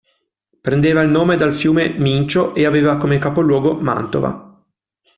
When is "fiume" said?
1.53-1.89